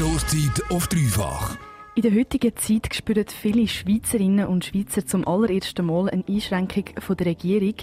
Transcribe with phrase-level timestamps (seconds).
[0.00, 1.58] Stoßzeit auf dreifach.
[1.94, 7.18] In der heutigen Zeit spüren viele Schweizerinnen und Schweizer zum allerersten Mal eine Einschränkung von
[7.18, 7.74] der Regierung.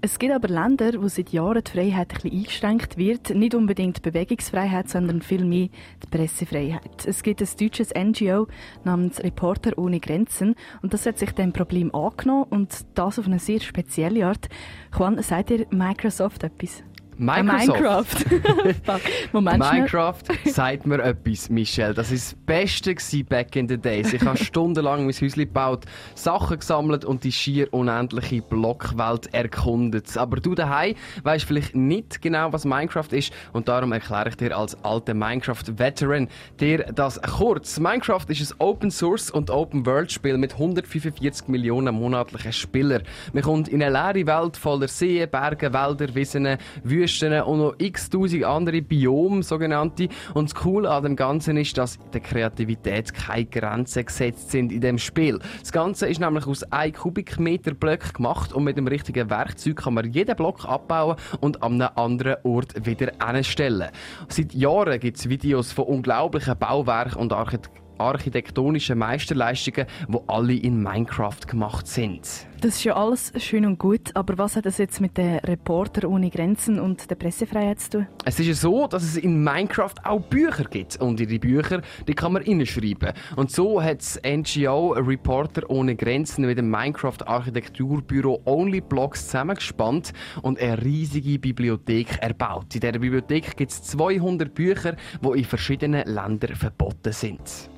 [0.00, 3.34] Es gibt aber Länder, wo seit Jahren die Freiheit ein eingeschränkt wird.
[3.34, 5.68] Nicht unbedingt die Bewegungsfreiheit, sondern vielmehr
[6.02, 7.04] die Pressefreiheit.
[7.06, 8.46] Es gibt ein deutsches NGO
[8.84, 13.38] namens Reporter ohne Grenzen und das hat sich dem Problem angenommen und das auf eine
[13.38, 14.48] sehr spezielle Art.
[14.96, 16.82] Juan, sagt ihr Microsoft etwas?
[17.20, 18.30] Microsoft.
[18.30, 19.00] Minecraft.
[19.32, 21.92] Moment Minecraft sagt mir etwas, Michelle.
[21.92, 24.14] Das ist das Beste gewesen back in the days.
[24.14, 30.16] Ich habe stundenlang mein Häuschen gebaut, Sachen gesammelt und die schier unendliche Blockwelt erkundet.
[30.16, 34.56] Aber du daheim weißt vielleicht nicht genau, was Minecraft ist und darum erkläre ich dir
[34.56, 37.78] als alter Minecraft-Veteran dir das kurz.
[37.78, 43.02] Minecraft ist ein Open Source und Open World Spiel mit 145 Millionen monatlichen Spielern.
[43.34, 47.74] Man kommt in eine leere Welt voller Seen, Berge, Wälder, Wiesen, Wüsten Wüsten und noch
[47.78, 50.08] x-tausend andere Biome, sogenannte.
[50.34, 54.80] Und das Coole an dem Ganzen ist, dass der Kreativität keine Grenzen gesetzt sind in
[54.80, 55.40] dem Spiel.
[55.60, 59.94] Das Ganze ist nämlich aus 1 Kubikmeter Blöcken gemacht und mit dem richtigen Werkzeug kann
[59.94, 63.90] man jeden Block abbauen und an einem anderen Ort wieder anstellen.
[64.28, 70.82] Seit Jahren gibt es Videos von unglaublichen Bauwerken und Architekturen architektonischen Meisterleistungen, die alle in
[70.82, 72.46] Minecraft gemacht sind.
[72.60, 76.06] Das ist ja alles schön und gut, aber was hat das jetzt mit den Reporter
[76.06, 78.06] ohne Grenzen und der Pressefreiheit zu tun?
[78.26, 81.80] Es ist ja so, dass es in Minecraft auch Bücher gibt und in die Bücher,
[82.06, 83.14] die kann man reinschreiben.
[83.36, 90.12] Und so hat das NGO Reporter ohne Grenzen mit dem Minecraft Architekturbüro Only Blocks zusammengespannt
[90.42, 92.74] und eine riesige Bibliothek erbaut.
[92.74, 97.70] In dieser Bibliothek gibt es 200 Bücher, die in verschiedenen Ländern verboten sind.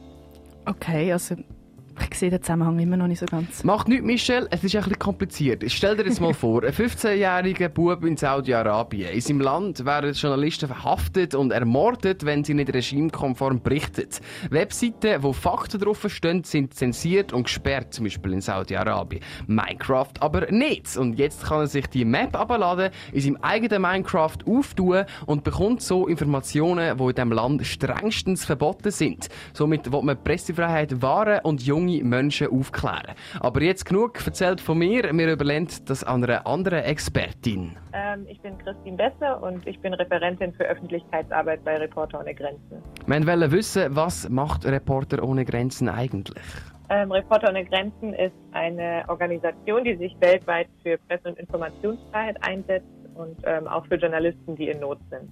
[0.67, 1.37] Okay, also
[2.11, 3.65] ich sehe den Zusammenhang immer noch nicht so ganz.
[3.65, 5.65] Macht nichts, Michel, es ist ein bisschen kompliziert.
[5.69, 9.11] Stell dir jetzt mal vor, ein 15-jähriger Bub in Saudi-Arabien.
[9.11, 14.09] In seinem Land werden Journalisten verhaftet und ermordet, wenn sie nicht regimekonform berichten.
[14.51, 19.23] Webseiten, wo Fakten drauf stehen, sind zensiert und gesperrt, zum Beispiel in Saudi-Arabien.
[19.47, 20.97] Minecraft aber nicht.
[20.97, 25.83] Und jetzt kann er sich die Map abladen, in seinem eigenen Minecraft auftun und bekommt
[25.83, 29.29] so Informationen, die in diesem Land strengstens verboten sind.
[29.53, 33.15] Somit will man Pressefreiheit wahren und junge junge Menschen aufklären.
[33.41, 35.05] Aber jetzt genug erzählt von mir.
[35.13, 37.77] Wir überlegen das an einer anderen Expertin.
[37.93, 42.83] Ähm, ich bin Christine Besse und ich bin Referentin für Öffentlichkeitsarbeit bei Reporter ohne Grenzen.
[43.07, 46.45] Wir wollen wissen, was macht Reporter ohne Grenzen eigentlich?
[46.91, 52.87] Ähm, Reporter ohne Grenzen ist eine Organisation, die sich weltweit für Presse- und Informationsfreiheit einsetzt
[53.15, 55.31] und ähm, auch für Journalisten, die in Not sind.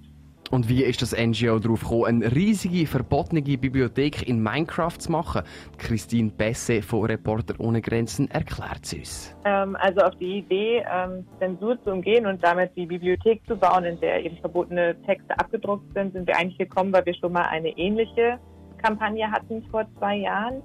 [0.51, 5.43] Und wie ist das NGO darauf gekommen, eine riesige, verbotene Bibliothek in Minecraft zu machen?
[5.77, 9.35] Christine Besse von Reporter ohne Grenzen erklärt es uns.
[9.45, 13.85] Ähm, also auf die Idee, ähm, Zensur zu umgehen und damit die Bibliothek zu bauen,
[13.85, 17.43] in der eben verbotene Texte abgedruckt sind, sind wir eigentlich gekommen, weil wir schon mal
[17.43, 18.37] eine ähnliche
[18.83, 20.61] Kampagne hatten vor zwei Jahren.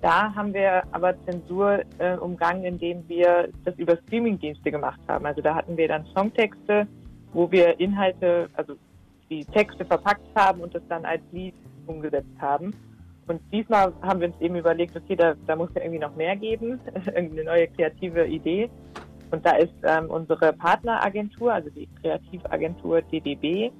[0.00, 5.26] Da haben wir aber Zensur äh, umgangen, indem wir das über Streamingdienste gemacht haben.
[5.26, 6.88] Also da hatten wir dann Songtexte,
[7.32, 8.74] wo wir Inhalte, also
[9.30, 11.54] die Texte verpackt haben und das dann als Lied
[11.86, 12.74] umgesetzt haben.
[13.28, 16.36] Und diesmal haben wir uns eben überlegt, okay, da, da muss ja irgendwie noch mehr
[16.36, 18.70] geben, irgendeine neue kreative Idee.
[19.30, 23.70] Und da ist ähm, unsere Partneragentur, also die Kreativagentur DDB,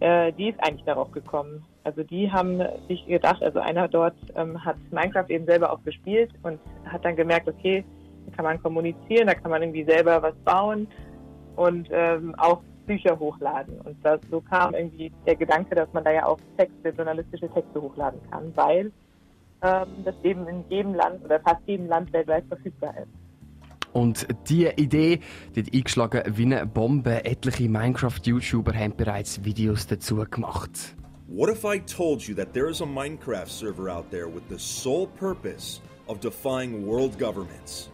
[0.00, 1.64] äh, die ist eigentlich darauf gekommen.
[1.84, 6.30] Also die haben sich gedacht, also einer dort ähm, hat Minecraft eben selber auch gespielt
[6.42, 7.84] und hat dann gemerkt, okay,
[8.26, 10.86] da kann man kommunizieren, da kann man irgendwie selber was bauen
[11.56, 13.80] und ähm, auch Bücher hochladen.
[13.82, 17.80] Und das, so kam irgendwie der Gedanke, dass man da ja auch Texte, journalistische Texte
[17.80, 18.90] hochladen kann, weil
[19.62, 23.08] ähm, das eben in jedem Land oder fast jedem Land weltweit verfügbar ist.
[23.92, 25.20] Und diese Idee,
[25.54, 27.24] die hat eingeschlagen wie eine Bombe.
[27.24, 30.96] Etliche Minecraft-YouTuber haben bereits Videos dazu gemacht.
[31.26, 34.58] What if I told you that there is a Minecraft server out there with the
[34.58, 37.90] sole purpose of defying world governments?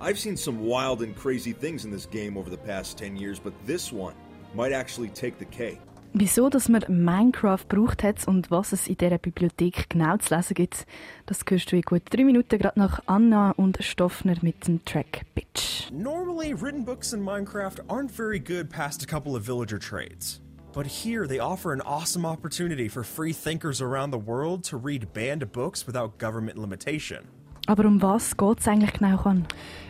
[0.00, 3.38] I've seen some wild and crazy things in this game over the past 10 years,
[3.38, 4.14] but this one
[4.54, 5.80] might actually take the cake.
[6.14, 10.52] Wieso, dass man Minecraft braucht hat und was es in dieser Bibliothek genau zu lesen
[10.54, 10.86] gibt,
[11.24, 15.22] das hörst du in gut drei Minuten gerade nach Anna und Stoffner mit dem Track
[15.34, 15.90] Bitch.
[15.90, 20.42] Normally, written books in Minecraft aren't very good past a couple of villager trades.
[20.74, 25.14] But here, they offer an awesome opportunity for free thinkers around the world to read
[25.14, 27.28] banned books without government limitation.
[27.66, 29.20] Aber um was geht es eigentlich genau?
[29.22, 29.46] An?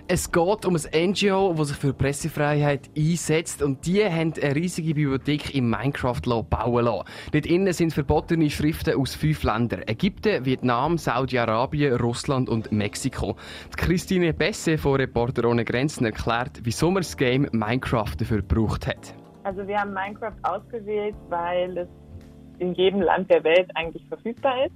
[0.09, 4.95] Es geht um ein NGO, das sich für Pressefreiheit einsetzt und die haben eine riesige
[4.95, 6.21] Bibliothek in Minecraft
[6.51, 7.05] bauen lassen.
[7.33, 9.83] Dort innen sind verbotene Schriften aus fünf Ländern.
[9.87, 13.37] Ägypten, Vietnam, Saudi-Arabien, Russland und Mexiko.
[13.73, 18.87] Die Christine Besse von Reporter ohne Grenzen erklärt, wieso man das Game Minecraft dafür gebraucht
[18.87, 19.15] hat.
[19.45, 21.89] Also wir haben Minecraft ausgewählt, weil es
[22.59, 24.75] in jedem Land der Welt eigentlich verfügbar ist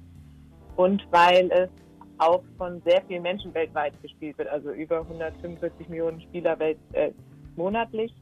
[0.77, 1.69] und weil es
[2.19, 7.11] auch von sehr vielen Menschen weltweit gespielt wird, also über 145 Millionen Spieler welt, äh,
[7.57, 8.15] monatlich.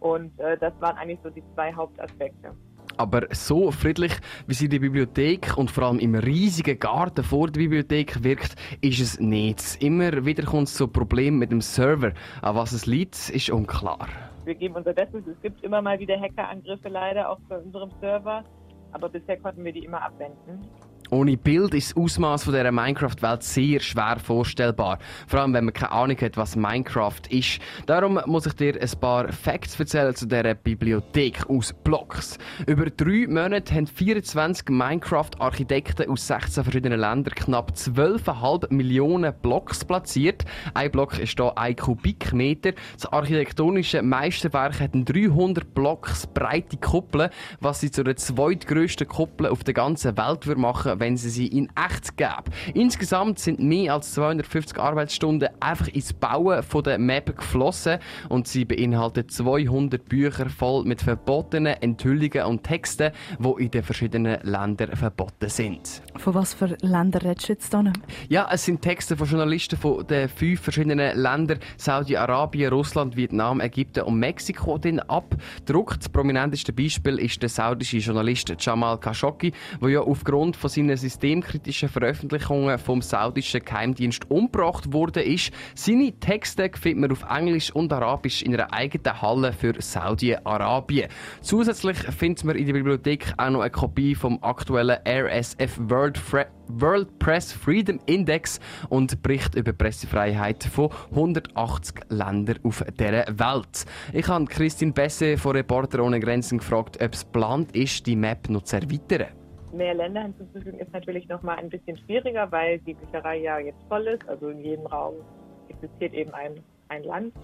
[0.00, 2.52] Und äh, das waren eigentlich so die zwei Hauptaspekte.
[2.96, 4.12] Aber so friedlich,
[4.46, 9.00] wie sie der Bibliothek und vor allem im riesigen Garten vor der Bibliothek wirkt, ist
[9.00, 9.82] es nicht.
[9.82, 12.12] Immer wieder kommt es zu Problemen mit dem Server.
[12.42, 14.06] An was es liegt, ist unklar.
[14.44, 15.26] Wir geben unser Bestes.
[15.26, 18.44] Es gibt immer mal wieder Hackerangriffe leider auch bei unserem Server.
[18.92, 20.68] Aber bisher konnten wir die immer abwenden.
[21.14, 24.98] Ohne Bild ist das Ausmaß dieser Minecraft-Welt sehr schwer vorstellbar.
[25.28, 27.60] Vor allem, wenn man keine Ahnung hat, was Minecraft ist.
[27.86, 32.36] Darum muss ich dir ein paar Facts erzählen zu dieser Bibliothek aus Blocks.
[32.66, 40.44] Über drei Monate haben 24 Minecraft-Architekten aus 16 verschiedenen Ländern knapp 12,5 Millionen Blocks platziert.
[40.74, 42.72] Ein Block ist hier ein Kubikmeter.
[42.94, 47.30] Das architektonische Meisterwerk hat 300 Blocks breite Kuppel,
[47.60, 51.68] was sie zu der zweitgrößten Kuppel auf der ganzen Welt machen wenn sie sie in
[51.76, 52.44] echt gäbe.
[52.72, 57.98] Insgesamt sind mehr als 250 Arbeitsstunden einfach ins Bauen von der Map geflossen
[58.30, 64.40] und sie beinhaltet 200 Bücher voll mit verbotenen Enthüllungen und Texten, die in den verschiedenen
[64.44, 66.00] Ländern verboten sind.
[66.16, 67.92] Von was für Ländern redest du jetzt hier?
[68.30, 74.04] Ja, es sind Texte von Journalisten von den fünf verschiedenen Ländern Saudi-Arabien, Russland, Vietnam, Ägypten
[74.04, 75.98] und Mexiko den abdruckt.
[75.98, 79.52] Das prominenteste Beispiel ist der saudische Journalist Jamal Khashoggi,
[79.82, 85.52] der ja aufgrund von seinem seinen systemkritischen Veröffentlichungen vom saudischen Geheimdienst umgebracht wurde, ist.
[85.74, 91.08] Seine Texte findet man auf Englisch und Arabisch in einer eigenen Halle für Saudi-Arabien.
[91.40, 96.46] Zusätzlich findet man in der Bibliothek auch noch eine Kopie vom aktuellen RSF World, Fre
[96.68, 98.58] World Press Freedom Index
[98.88, 103.84] und Bericht über Pressefreiheit von 180 Ländern auf der Welt.
[104.14, 108.48] Ich habe Christine Besse von Reporter ohne Grenzen gefragt, ob es geplant ist, die Map
[108.48, 109.43] noch zu erweitern
[109.76, 114.06] mehr Länder hinzuzufügen, ist natürlich nochmal ein bisschen schwieriger, weil die Bücherei ja jetzt voll
[114.06, 114.28] ist.
[114.28, 115.14] Also in jedem Raum
[115.68, 117.34] existiert eben ein, ein Land.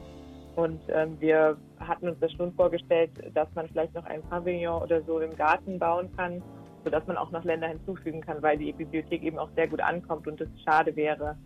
[0.57, 5.01] Und ähm, wir hatten uns das schon vorgestellt, dass man vielleicht noch ein Pavillon oder
[5.03, 6.43] so im Garten bauen kann,
[6.85, 10.27] sodass man auch noch Länder hinzufügen kann, weil die Bibliothek eben auch sehr gut ankommt
[10.27, 11.37] und es schade wäre,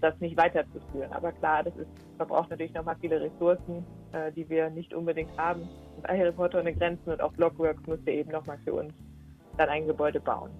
[0.00, 1.12] das nicht weiterzuführen.
[1.12, 5.68] Aber klar, das ist, verbraucht natürlich nochmal viele Ressourcen, äh, die wir nicht unbedingt haben.
[5.96, 8.92] Und Harry Potter ohne Grenzen und auch Blockworks musste eben nochmal für uns
[9.56, 10.50] dann ein Gebäude bauen.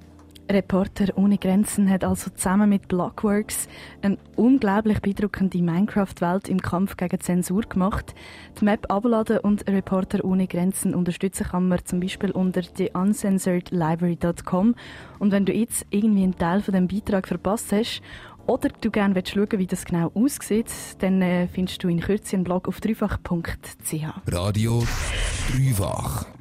[0.50, 3.68] Reporter ohne Grenzen hat also zusammen mit Blockworks
[4.02, 8.14] eine unglaublich beeindruckende Minecraft-Welt im Kampf gegen Zensur gemacht.
[8.60, 14.74] Die Map abladen und Reporter ohne Grenzen unterstützen kann man zum Beispiel unter theuncensoredlibrary.com.
[15.18, 18.02] Und wenn du jetzt irgendwie einen Teil von dem Beitrag verpasst hast
[18.46, 22.44] oder du gerne schauen wie das genau aussieht, dann äh, findest du in Kürze einen
[22.44, 24.04] Blog auf dreifach.ch.
[24.26, 24.82] Radio
[25.52, 26.39] Dreifach.